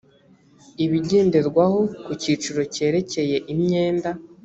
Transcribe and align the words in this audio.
ibigenderwaho 0.85 1.79
ku 2.03 2.11
cyiciro 2.21 2.61
cyerekeye 2.73 3.37
imyenda 3.53 4.09